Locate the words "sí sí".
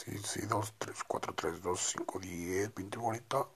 0.00-0.40